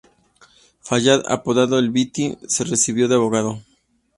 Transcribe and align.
Fayad 0.79 1.21
apodado 1.27 1.77
El 1.77 1.91
Viti, 1.91 2.35
se 2.47 2.63
recibió 2.63 3.07
de 3.07 3.13
abogado. 3.13 3.61